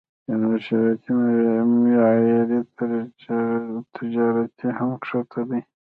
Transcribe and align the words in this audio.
چې 0.25 0.33
نشراتي 0.41 1.11
معیار 1.71 2.47
یې 2.51 2.61
تر 2.75 2.89
تجارتي 3.95 4.67
هم 4.77 4.91
ښکته 5.07 5.41
دی. 5.49 5.61